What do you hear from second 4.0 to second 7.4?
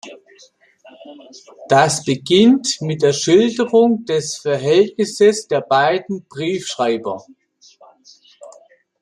des Verhältnisses der beiden Briefschreiber.